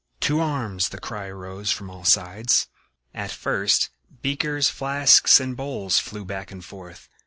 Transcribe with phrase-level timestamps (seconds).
[0.21, 2.67] "To arms!" the cry arose from all sides.
[3.13, 3.91] At first
[4.23, 7.07] beakers, flasks and bowls flew back and forth.